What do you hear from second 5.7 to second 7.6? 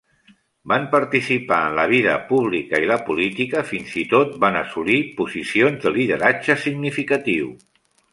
de lideratge significatiu.